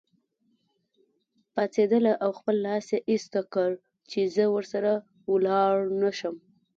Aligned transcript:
پاڅېدله 1.53 2.13
او 2.23 2.29
خپل 2.39 2.55
لاس 2.65 2.85
یې 2.93 2.99
ایسته 3.09 3.41
کړ 3.53 3.69
چې 4.09 4.19
زه 4.35 4.45
ورسره 4.55 4.91
ولاړ 5.31 5.73
نه 6.01 6.11
شم. 6.17 6.35